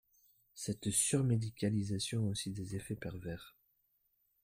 Cette 0.55 0.89
surmédicalisation 0.89 2.25
a 2.25 2.29
aussi 2.31 2.49
des 2.49 2.75
effets 2.75 2.95
pervers. 2.95 3.55